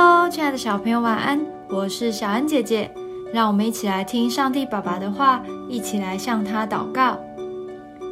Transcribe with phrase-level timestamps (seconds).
[0.00, 1.44] Hello，亲爱的小朋友，晚安！
[1.68, 2.88] 我是小恩姐姐，
[3.32, 7.18] 让我们一起来听上帝爸爸的话，一起来向他祷告。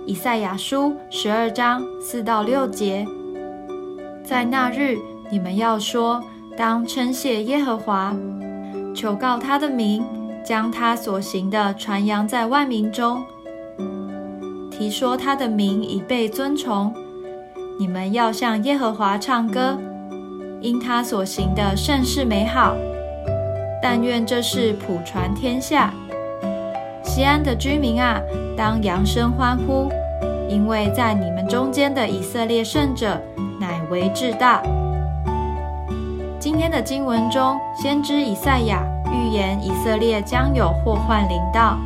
[0.04, 3.06] 以赛亚书十二章四到六节，
[4.24, 4.98] 在那日，
[5.30, 6.20] 你们要说：
[6.56, 8.12] 当称谢耶和华，
[8.92, 10.04] 求告他的名，
[10.44, 13.24] 将他所行的传扬在万民中，
[14.72, 16.92] 提说他的名已被尊崇。
[17.78, 19.78] 你们要向耶和华唱歌。
[20.60, 22.74] 因他所行的甚是美好，
[23.82, 25.92] 但愿这事普传天下。
[27.02, 28.20] 西安的居民啊，
[28.56, 29.90] 当扬声欢呼，
[30.48, 33.20] 因为在你们中间的以色列圣者
[33.60, 34.62] 乃为至大。
[36.38, 41.78] 今天的经文中，先知以赛亚预言以色列将有祸患临到，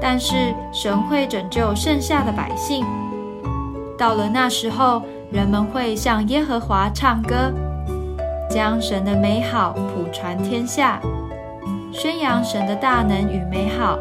[0.00, 2.84] 但是神会拯救剩下的百姓。
[3.96, 7.52] 到了那时候，人们会向耶和华唱歌。
[8.50, 11.00] 将神的美好普传天下，
[11.92, 13.96] 宣扬神的大能与美好，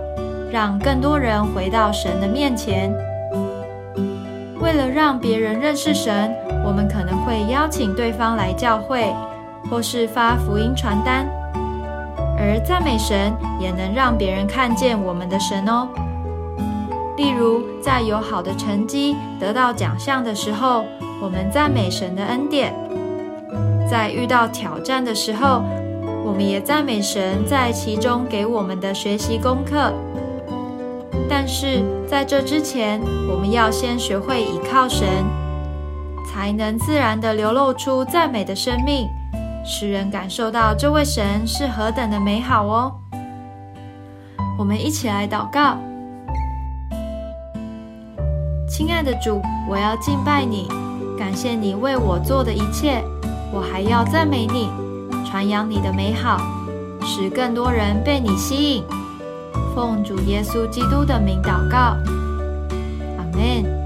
[0.52, 2.92] 让更多人回到神的面前。
[4.60, 9.14] 为了让别人认识神，我们可能会邀请对方来教会，
[9.70, 11.28] 或是发福音传单。
[12.36, 15.88] 而赞美神也能让别人看见我们的神哦。
[17.18, 20.86] 例如，在有好的成绩、得到奖项的时候，
[21.22, 22.74] 我们赞美神的恩典。
[23.90, 25.64] 在遇到挑战的时候，
[26.24, 29.92] 我们也赞美神在其中给我们的学习功课。
[31.28, 33.02] 但是在这之前，
[33.32, 35.08] 我们要先学会倚靠神，
[36.28, 39.08] 才能自然地流露出赞美的生命，
[39.66, 42.94] 使人感受到这位神是何等的美好哦。
[44.58, 45.78] 我们一起来祷告：
[48.68, 50.68] 亲爱的主，我要敬拜你，
[51.18, 53.04] 感谢你为我做的一切。
[53.52, 54.70] 我还要赞美你，
[55.26, 56.40] 传扬你的美好，
[57.04, 58.84] 使更多人被你吸引。
[59.74, 61.96] 奉主耶稣基督的名祷告，
[63.18, 63.79] 阿门。